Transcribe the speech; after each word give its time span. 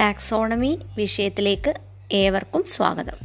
Taxonomy 0.00 0.78
വിഷയത്തിലേക്ക് 0.96 1.72
ഏവർക്കും 2.12 2.64
സ്വാഗതം. 2.66 3.18